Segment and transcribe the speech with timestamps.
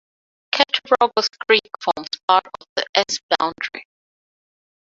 [0.51, 3.19] Cattaraugus Creek forms a part of the S.
[3.37, 3.85] boundary.